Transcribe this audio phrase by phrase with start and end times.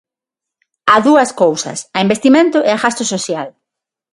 [0.93, 3.47] A dúas cousas: a investimento e a gasto social.